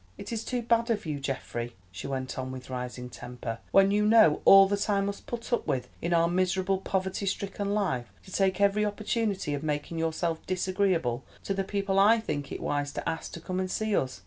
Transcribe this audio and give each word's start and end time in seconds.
It 0.17 0.33
is 0.33 0.43
too 0.43 0.63
bad 0.63 0.89
of 0.89 1.05
you, 1.05 1.19
Geoffrey," 1.19 1.75
she 1.91 2.07
went 2.07 2.39
on 2.39 2.51
with 2.51 2.71
rising 2.71 3.07
temper, 3.07 3.59
"when 3.69 3.91
you 3.91 4.03
know 4.03 4.41
all 4.45 4.67
that 4.67 4.89
I 4.89 4.99
must 4.99 5.27
put 5.27 5.53
up 5.53 5.67
with 5.67 5.89
in 6.01 6.11
our 6.11 6.27
miserable 6.27 6.79
poverty 6.79 7.27
stricken 7.27 7.75
life, 7.75 8.11
to 8.25 8.31
take 8.31 8.59
every 8.59 8.83
opportunity 8.83 9.53
of 9.53 9.61
making 9.61 9.99
yourself 9.99 10.43
disagreeable 10.47 11.23
to 11.43 11.53
the 11.53 11.63
people 11.63 11.99
I 11.99 12.19
think 12.19 12.51
it 12.51 12.61
wise 12.61 12.91
to 12.93 13.07
ask 13.07 13.31
to 13.33 13.39
come 13.39 13.59
and 13.59 13.69
see 13.69 13.95
us. 13.95 14.19